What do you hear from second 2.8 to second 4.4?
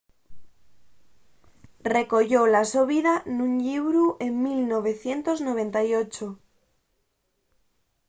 vida nun llibru en